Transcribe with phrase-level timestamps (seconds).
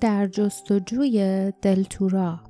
[0.00, 2.40] در جستجوی دلتورا.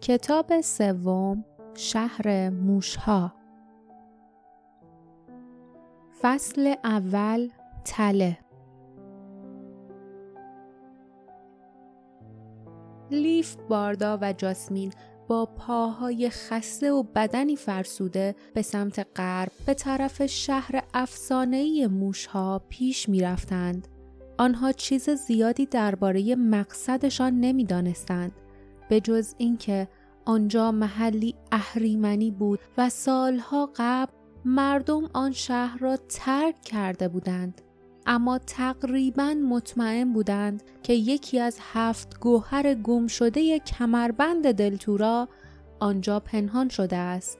[0.00, 1.44] کتاب سوم
[1.74, 3.32] شهر موشها.
[6.20, 7.48] فصل اول
[7.84, 8.38] تله.
[13.10, 14.92] لیف باردا و جاسمین
[15.28, 23.08] با پاهای خسته و بدنی فرسوده به سمت غرب به طرف شهر افسانه‌ای موشها پیش
[23.08, 23.88] می رفتند.
[24.38, 28.32] آنها چیز زیادی درباره مقصدشان نمی‌دانستند
[28.88, 29.88] به جز اینکه
[30.24, 34.12] آنجا محلی اهریمنی بود و سالها قبل
[34.44, 37.60] مردم آن شهر را ترک کرده بودند.
[38.06, 45.28] اما تقریبا مطمئن بودند که یکی از هفت گوهر گم شده کمربند دلتورا
[45.80, 47.38] آنجا پنهان شده است.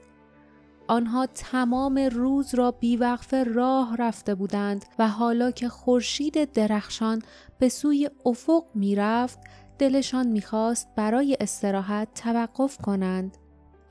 [0.87, 7.21] آنها تمام روز را بیوقفه راه رفته بودند و حالا که خورشید درخشان
[7.59, 9.39] به سوی افق می‌رفت
[9.79, 13.37] دلشان می‌خواست برای استراحت توقف کنند.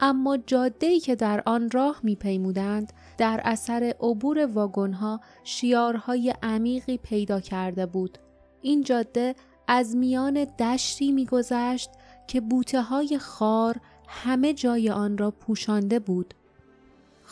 [0.00, 7.86] اما جاده‌ای که در آن راه میپیمودند در اثر عبور واگنها شیارهای عمیقی پیدا کرده
[7.86, 8.18] بود.
[8.62, 9.34] این جاده
[9.68, 11.90] از میان دشتی میگذشت
[12.26, 13.76] که بوته های خار
[14.08, 16.34] همه جای آن را پوشانده بود.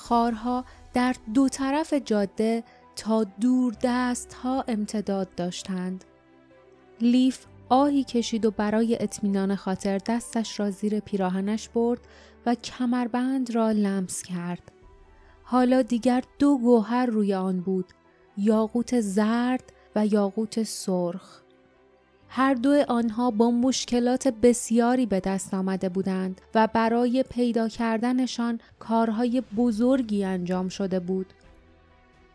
[0.03, 0.65] خارها
[0.95, 2.65] در دو طرف جاده
[2.97, 6.05] تا دور دست ها امتداد داشتند.
[7.01, 12.01] لیف آهی کشید و برای اطمینان خاطر دستش را زیر پیراهنش برد
[12.47, 14.73] و کمربند را لمس کرد.
[15.43, 17.87] حالا دیگر دو گوهر روی آن بود،
[18.37, 21.43] یاقوت زرد و یاقوت سرخ.
[22.35, 29.43] هر دو آنها با مشکلات بسیاری به دست آمده بودند و برای پیدا کردنشان کارهای
[29.57, 31.27] بزرگی انجام شده بود.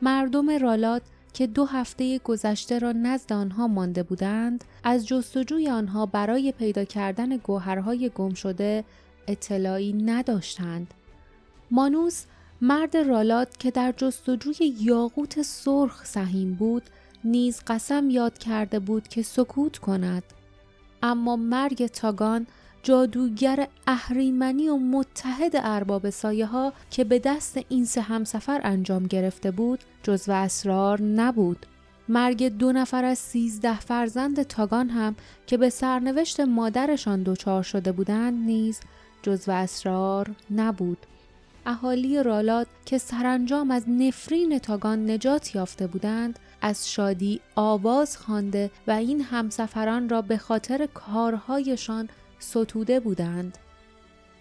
[0.01, 1.01] مردم رالات
[1.33, 7.37] که دو هفته گذشته را نزد آنها مانده بودند از جستجوی آنها برای پیدا کردن
[7.37, 8.83] گوهرهای گم شده
[9.27, 10.93] اطلاعی نداشتند.
[11.71, 12.25] مانوس
[12.61, 16.83] مرد رالات که در جستجوی یاقوت سرخ سهیم بود
[17.31, 20.23] نیز قسم یاد کرده بود که سکوت کند.
[21.03, 22.47] اما مرگ تاگان
[22.83, 29.51] جادوگر اهریمنی و متحد ارباب سایه ها که به دست این سه همسفر انجام گرفته
[29.51, 31.65] بود جزو اسرار نبود.
[32.09, 35.15] مرگ دو نفر از سیزده فرزند تاگان هم
[35.47, 38.79] که به سرنوشت مادرشان دچار شده بودند نیز
[39.21, 40.97] جزو اسرار نبود.
[41.65, 48.91] اهالی رالات که سرانجام از نفرین تاگان نجات یافته بودند از شادی آواز خوانده و
[48.91, 52.09] این همسفران را به خاطر کارهایشان
[52.39, 53.57] ستوده بودند.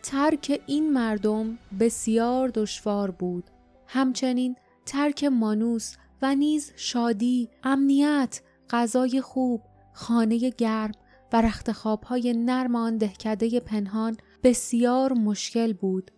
[0.02, 3.44] ترک این مردم بسیار دشوار بود.
[3.86, 4.56] همچنین
[4.86, 8.40] ترک مانوس و نیز شادی، امنیت،
[8.70, 9.62] غذای خوب،
[9.92, 10.92] خانه گرم
[11.32, 16.10] و رخت خوابهای نرم آن دهکده پنهان بسیار مشکل بود.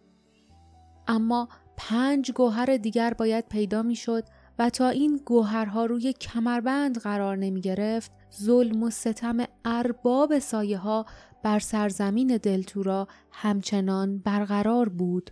[1.08, 4.25] اما پنج گوهر دیگر باید پیدا می‌شد
[4.58, 11.06] و تا این گوهرها روی کمربند قرار نمی گرفت ظلم و ستم ارباب سایه ها
[11.42, 15.30] بر سرزمین دلتورا همچنان برقرار بود.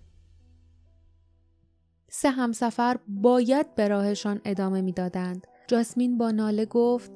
[2.11, 5.47] سه همسفر باید به راهشان ادامه می‌دادند.
[5.69, 7.11] جاسمین با ناله گفت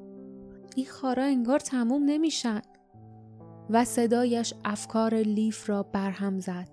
[0.75, 2.61] این خارا انگار تموم نمیشن
[3.69, 6.69] و صدایش افکار لیف را برهم زد.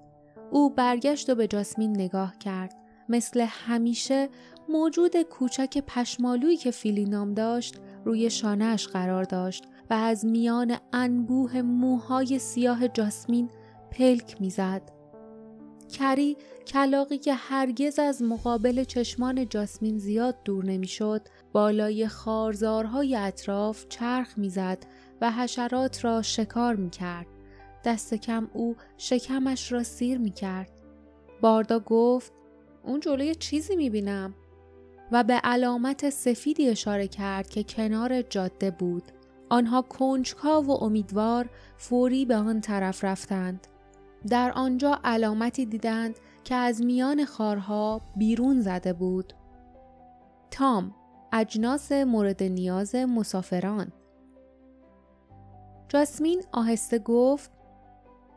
[0.51, 2.75] او برگشت و به جاسمین نگاه کرد.
[3.09, 4.29] مثل همیشه
[4.71, 7.75] موجود کوچک پشمالویی که فیلی نام داشت
[8.05, 13.51] روی شانهش قرار داشت و از میان انبوه موهای سیاه جاسمین
[13.91, 14.83] پلک می‌زد.
[15.93, 16.37] کری
[16.67, 24.79] کلاقی که هرگز از مقابل چشمان جاسمین زیاد دور نمی‌شد بالای خارزارهای اطراف چرخ می‌زد
[25.21, 27.27] و حشرات را شکار می‌کرد.
[27.85, 30.71] دست کم او شکمش را سیر می‌کرد.
[31.41, 32.33] باردا گفت
[32.85, 34.35] اون جلوی چیزی می‌بینم
[35.13, 39.03] و به علامت سفیدی اشاره کرد که کنار جاده بود.
[39.51, 43.67] آنها کنجکاو و امیدوار فوری به آن طرف رفتند.
[44.29, 49.33] در آنجا علامتی دیدند که از میان خارها بیرون زده بود.
[50.51, 50.95] تام
[51.33, 53.93] اجناس مورد نیاز مسافران
[55.89, 57.51] جاسمین آهسته گفت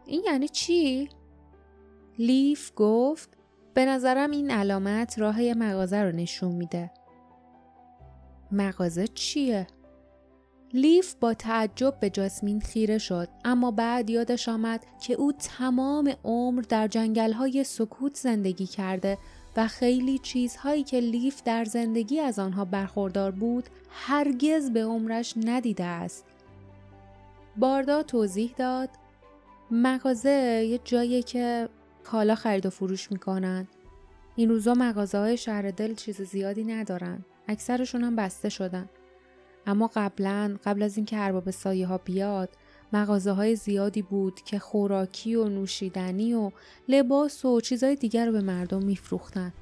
[0.05, 1.09] این یعنی چی؟
[2.19, 3.37] لیف گفت
[3.73, 6.91] به نظرم این علامت راه مغازه رو نشون میده.
[8.51, 9.67] مغازه چیه؟
[10.73, 16.61] لیف با تعجب به جاسمین خیره شد اما بعد یادش آمد که او تمام عمر
[16.61, 19.17] در جنگل سکوت زندگی کرده
[19.57, 25.83] و خیلی چیزهایی که لیف در زندگی از آنها برخوردار بود هرگز به عمرش ندیده
[25.83, 26.25] است.
[27.57, 28.89] باردا توضیح داد
[29.71, 31.69] مغازه یه جایی که
[32.03, 33.67] کالا خرید و فروش می‌کنن.
[34.35, 37.25] این روزا مغازه های شهر دل چیز زیادی ندارن.
[37.47, 38.89] اکثرشون هم بسته شدن.
[39.67, 42.49] اما قبلا قبل از اینکه ارباب سایه ها بیاد
[42.93, 46.51] مغازه های زیادی بود که خوراکی و نوشیدنی و
[46.87, 49.53] لباس و چیزهای دیگر رو به مردم میفروختن.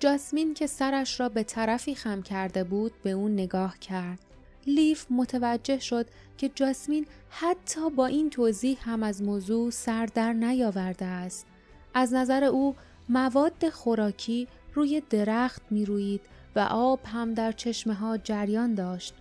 [0.00, 4.33] جاسمین که سرش را به طرفی خم کرده بود به اون نگاه کرد.
[4.66, 6.06] لیف متوجه شد
[6.38, 11.46] که جاسمین حتی با این توضیح هم از موضوع سر در نیاورده است.
[11.94, 12.74] از نظر او
[13.08, 16.20] مواد خوراکی روی درخت می روید
[16.56, 19.14] و آب هم در چشمه ها جریان داشت.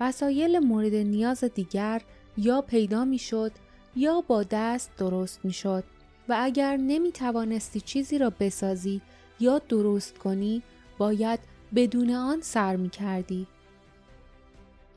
[0.00, 2.02] وسایل مورد نیاز دیگر
[2.36, 3.52] یا پیدا می شد
[3.96, 5.84] یا با دست درست می شد
[6.28, 9.00] و اگر نمی توانستی چیزی را بسازی
[9.40, 10.62] یا درست کنی
[10.98, 11.40] باید
[11.74, 13.46] بدون آن سر می کردی.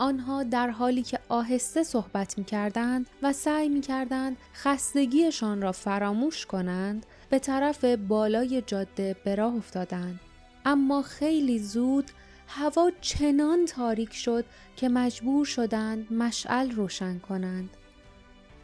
[0.01, 6.45] آنها در حالی که آهسته صحبت می کردند و سعی می کردند خستگیشان را فراموش
[6.45, 10.19] کنند به طرف بالای جاده به راه افتادند.
[10.65, 12.11] اما خیلی زود
[12.47, 14.45] هوا چنان تاریک شد
[14.75, 17.69] که مجبور شدند مشعل روشن کنند.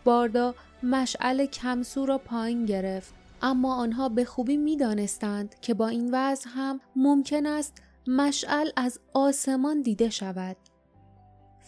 [0.04, 6.10] باردا مشعل کمسو را پایین گرفت اما آنها به خوبی می دانستند که با این
[6.14, 7.74] وضع هم ممکن است
[8.08, 10.58] مشعل از آسمان دیده شود.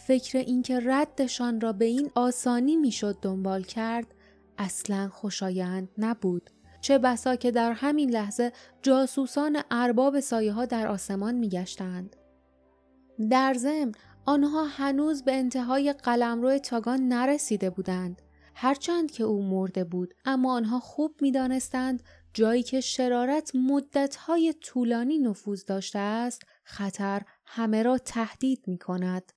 [0.10, 4.16] فکر اینکه ردشان را به این آسانی می‌شد دنبال کرد
[4.58, 6.50] اصلا خوشایند نبود.
[6.82, 8.52] چه بسا که در همین لحظه
[8.82, 12.16] جاسوسان ارباب سایه ها در آسمان می گشتند.
[13.30, 13.92] در ضمن
[14.26, 18.22] آنها هنوز به انتهای قلمرو تاگان نرسیده بودند.
[18.56, 22.04] هرچند که او مرده بود اما آنها خوب می دانستند
[22.34, 29.32] جایی که شرارت مدتهای طولانی نفوذ داشته است خطر همه را تهدید می کند.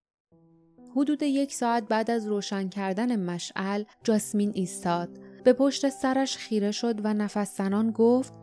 [0.97, 5.09] حدود یک ساعت بعد از روشن کردن مشعل جاسمین ایستاد.
[5.45, 8.35] به پشت سرش خیره شد و نفس زنان گفت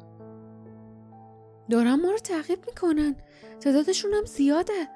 [1.69, 3.16] دارن ما رو تعقیب می‌کنن.
[3.60, 4.88] تعدادشون هم زیاده.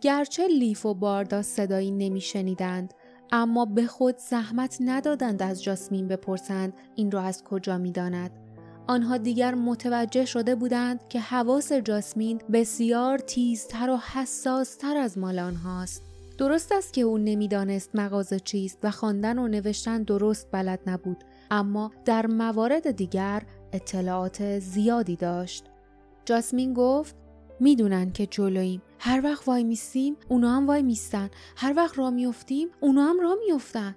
[0.00, 2.94] گرچه لیف و باردا صدایی نمیشنیدند
[3.32, 8.30] اما به خود زحمت ندادند از جاسمین بپرسند این را از کجا می‌داند.
[8.88, 16.02] آنها دیگر متوجه شده بودند که حواس جاسمین بسیار تیزتر و حساستر از مال آنهاست.
[16.38, 21.90] درست است که او نمی‌دانست مغازه چیست و خواندن و نوشتن درست بلد نبود اما
[22.04, 23.42] در موارد دیگر
[23.72, 25.64] اطلاعات زیادی داشت.
[26.24, 27.16] جاسمین گفت
[27.60, 31.30] می‌دونن که جلوییم هر وقت وای میستیم اونا هم وای میستن.
[31.56, 33.96] هر وقت را میفتیم اونا هم را میفتن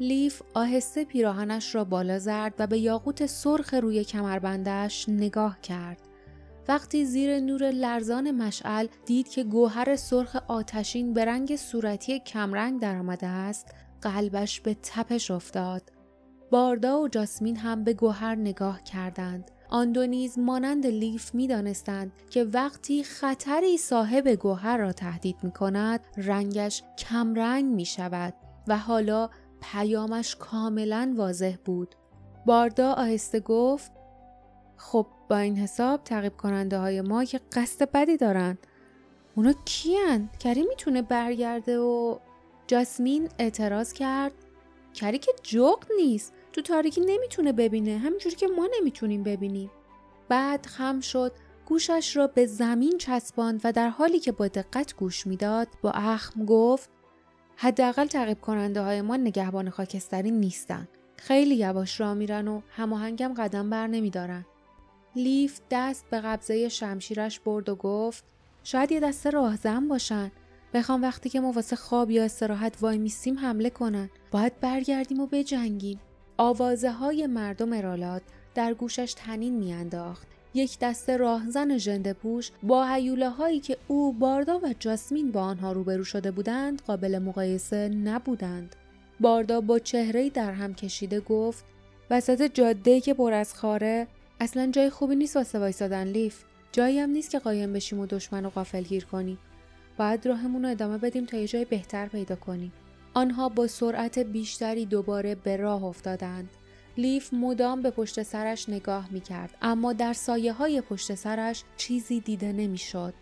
[0.00, 6.07] لیف آهسته پیراهنش را بالا زد و به یاقوت سرخ روی کمربندش نگاه کرد.
[6.68, 13.26] وقتی زیر نور لرزان مشعل دید که گوهر سرخ آتشین به رنگ صورتی کمرنگ درآمده
[13.26, 15.92] است قلبش به تپش افتاد
[16.50, 22.12] باردا و جاسمین هم به گوهر نگاه کردند آن دو نیز مانند لیف می دانستند
[22.30, 28.34] که وقتی خطری صاحب گوهر را تهدید می کند رنگش کمرنگ می شود
[28.68, 29.30] و حالا
[29.60, 31.94] پیامش کاملا واضح بود.
[32.46, 33.92] باردا آهسته گفت
[34.76, 38.58] خب با این حساب تعقیب کننده های ما که قصد بدی دارن.
[39.34, 42.18] اونا کیان؟ کری می‌تونه برگرده و
[42.66, 44.32] جاسمین اعتراض کرد.
[44.94, 46.32] کری که جغد نیست.
[46.52, 47.98] تو تاریکی نمی‌تونه ببینه.
[47.98, 49.70] همینجوری که ما نمی‌تونیم ببینیم.
[50.28, 51.32] بعد خم شد.
[51.66, 56.44] گوشش را به زمین چسباند و در حالی که با دقت گوش می‌داد با اخم
[56.44, 56.90] گفت
[57.56, 60.88] حداقل تعقیب کننده های ما نگهبان خاکستری نیستن.
[61.16, 64.44] خیلی یواش را میرن و هماهنگم قدم بر نمیدارن.
[65.18, 68.24] لیف دست به قبضه شمشیرش برد و گفت
[68.64, 70.30] شاید یه دسته راهزن باشن.
[70.74, 74.10] بخوام وقتی که ما واسه خواب یا استراحت وای میستیم حمله کنن.
[74.30, 76.00] باید برگردیم و بجنگیم.
[76.36, 78.22] آوازه های مردم ارالات
[78.54, 80.26] در گوشش تنین میانداخت.
[80.54, 85.72] یک دسته راهزن ژنده پوش با حیوله هایی که او باردا و جاسمین با آنها
[85.72, 88.76] روبرو شده بودند قابل مقایسه نبودند.
[89.20, 91.64] باردا با چهره در هم کشیده گفت
[92.10, 94.06] وسط جاده که پر از خاره
[94.40, 98.44] اصلا جای خوبی نیست واسه وایسادن لیف جایی هم نیست که قایم بشیم و دشمن
[98.44, 99.38] رو غافل گیر کنیم
[99.96, 102.72] باید راهمون رو ادامه بدیم تا یه جای بهتر پیدا کنیم
[103.14, 106.50] آنها با سرعت بیشتری دوباره به راه افتادند
[106.96, 112.20] لیف مدام به پشت سرش نگاه می کرد اما در سایه های پشت سرش چیزی
[112.20, 113.14] دیده نمی شد.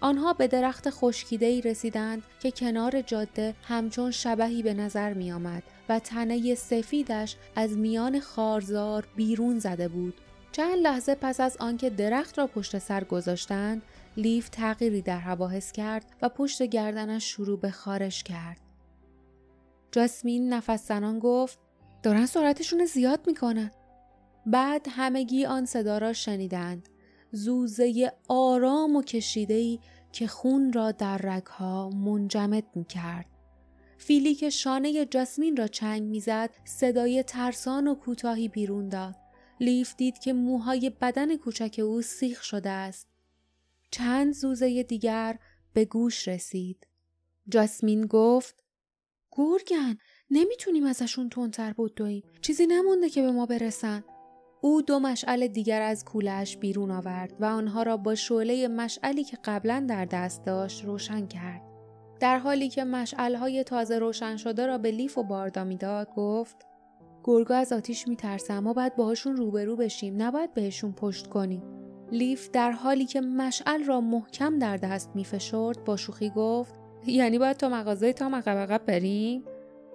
[0.00, 5.98] آنها به درخت خشکیده رسیدند که کنار جاده همچون شبهی به نظر می آمد و
[5.98, 10.14] تنه سفیدش از میان خارزار بیرون زده بود.
[10.52, 13.82] چند لحظه پس از آنکه درخت را پشت سر گذاشتند
[14.16, 18.60] لیف تغییری در هوا حس کرد و پشت گردنش شروع به خارش کرد
[19.92, 21.58] جاسمین نفس زنان گفت
[22.02, 23.70] دارن سرعتشون زیاد می‌کنن
[24.46, 26.88] بعد همگی آن صدا را شنیدند
[27.32, 29.80] زوزه آرام و کشیدهی
[30.12, 33.26] که خون را در رگها منجمد می کرد.
[33.98, 39.16] فیلی که شانه جاسمین را چنگ می‌زد صدای ترسان و کوتاهی بیرون داد.
[39.60, 43.08] لیف دید که موهای بدن کوچک او سیخ شده است.
[43.90, 45.38] چند زوزه دیگر
[45.72, 46.86] به گوش رسید.
[47.48, 48.64] جاسمین گفت
[49.32, 49.98] گرگن
[50.30, 52.22] نمی‌تونیم ازشون تندتر بدویم.
[52.40, 54.04] چیزی نمونده که به ما برسن.
[54.60, 59.38] او دو مشعل دیگر از کولش بیرون آورد و آنها را با شعله مشعلی که
[59.44, 61.62] قبلا در دست داشت روشن کرد.
[62.20, 66.56] در حالی که مشعلهای تازه روشن شده را به لیف و باردا می‌داد گفت
[67.28, 71.62] گرگا از آتیش میترسه ما باید باهاشون روبرو بشیم نباید بهشون پشت کنیم
[72.12, 76.74] لیف در حالی که مشعل را محکم در دست میفشرد با شوخی گفت
[77.06, 79.44] یعنی باید تا مغازه تا عقب بریم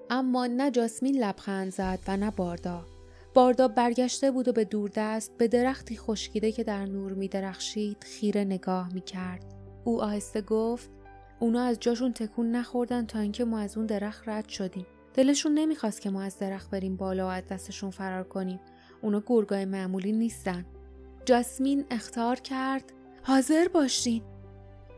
[0.09, 2.85] اما نه جاسمین لبخند زد و نه باردا
[3.33, 8.43] باردا برگشته بود و به دوردست به درختی خشکیده که در نور می درخشید خیره
[8.43, 9.45] نگاه می کرد.
[9.83, 10.89] او آهسته گفت
[11.39, 14.85] اونا از جاشون تکون نخوردن تا اینکه ما از اون درخت رد شدیم.
[15.13, 18.59] دلشون نمی‌خواست که ما از درخت بریم بالا و از دستشون فرار کنیم.
[19.01, 20.65] اونا گرگای معمولی نیستن.
[21.25, 22.93] جاسمین اختار کرد
[23.23, 24.23] حاضر باشین.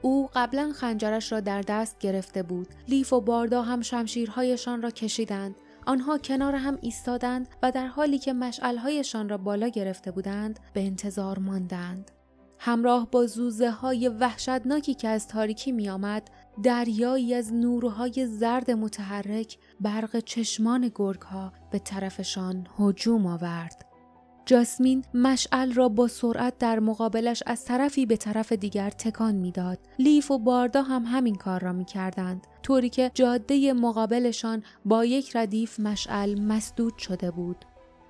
[0.02, 2.68] او قبلا خنجرش را در دست گرفته بود.
[2.88, 5.56] لیف و باردا هم شمشیرهایشان را کشیدند.
[5.86, 11.40] آنها کنار هم ایستادند و در حالی که مشعلهایشان را بالا گرفته بودند به انتظار
[11.40, 12.12] ماندند.
[12.60, 16.30] همراه با زوزه های وحشتناکی که از تاریکی می آمد،
[16.64, 23.86] دریایی از نورهای زرد متحرک برق چشمان گرگ ها به طرفشان هجوم آورد.
[24.46, 29.80] جاسمین مشعل را با سرعت در مقابلش از طرفی به طرف دیگر تکان می‌داد.
[30.00, 32.48] لیف و باردا هم همین کار را می‌کردند.
[32.64, 37.66] طوری که جاده مقابلشان با یک ردیف مشعل مسدود شده بود.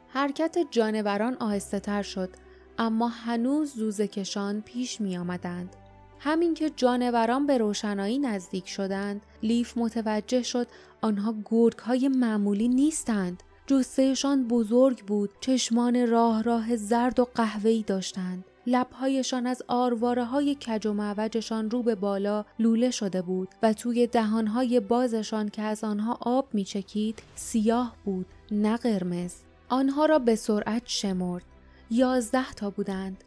[0.07, 2.29] حرکت جانوران آهسته تر شد
[2.77, 5.75] اما هنوز زوزکشان پیش می آمدند.
[6.19, 10.67] همین که جانوران به روشنایی نزدیک شدند لیف متوجه شد
[11.01, 13.43] آنها گرگ های معمولی نیستند.
[13.67, 18.45] جسهشان بزرگ بود چشمان راه راه زرد و قهوه‌ای داشتند.
[18.67, 24.07] لبهایشان از آرواره های کج و معوجشان رو به بالا لوله شده بود و توی
[24.07, 29.35] دهانهای بازشان که از آنها آب میچکید سیاه بود نه قرمز.
[29.69, 31.43] آنها را به سرعت شمرد.
[31.91, 33.23] یازده تا بودند.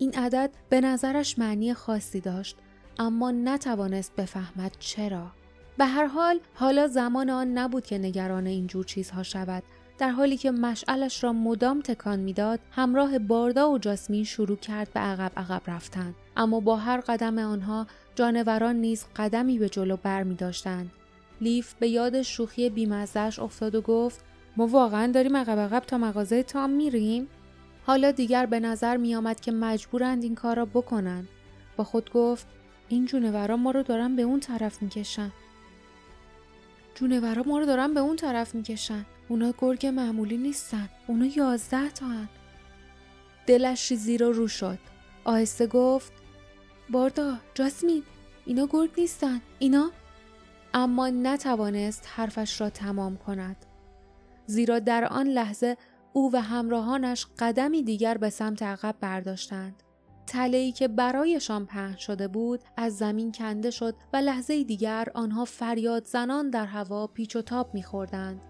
[0.00, 2.56] این عدد به نظرش معنی خاصی داشت
[2.98, 5.26] اما نتوانست بفهمد چرا.
[5.78, 9.62] به هر حال حالا زمان آن نبود که نگران اینجور چیزها شود.
[9.98, 15.00] در حالی که مشعلش را مدام تکان می‌داد همراه باردا و جاسمین شروع کرد به
[15.00, 16.14] عقب عقب رفتن.
[16.36, 20.90] اما با هر قدم آنها جانوران نیز قدمی به جلو بر می داشتند.
[21.40, 24.24] لیف به یاد شوخی بیمزدش افتاد و گفت
[24.56, 27.28] ما واقعا داریم عقب عقب تا مغازه تام میریم؟
[27.86, 31.28] حالا دیگر به نظر می آمد که مجبورند این کار را بکنند.
[31.76, 32.46] با خود گفت
[32.88, 35.32] این جونوران ما رو دارن به اون طرف می‌کشن.
[36.94, 39.06] جونورا ما رو دارن به اون طرف می‌کشن.
[39.28, 40.88] اونا گرگ معمولی نیستن.
[41.06, 42.28] اونا یازده تا هن.
[43.46, 44.78] دلش رو رو شد.
[45.24, 46.12] آهسته گفت
[46.90, 48.02] باردا جاسمین
[48.46, 49.40] اینا گرگ نیستن.
[49.58, 49.90] اینا؟
[50.74, 53.56] اما نتوانست حرفش را تمام کند.
[54.46, 55.76] زیرا در آن لحظه
[56.12, 59.82] او و همراهانش قدمی دیگر به سمت عقب برداشتند
[60.26, 66.04] تلهی که برایشان پهن شده بود از زمین کنده شد و لحظه دیگر آنها فریاد
[66.04, 68.40] زنان در هوا پیچ و تاب میخوردند.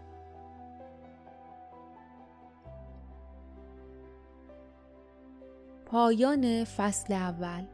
[5.87, 7.65] پایان فصل اول